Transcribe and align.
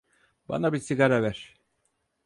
Bana 0.49 0.73
bir 0.73 0.79
sigara 0.79 1.23
ver. 1.23 1.57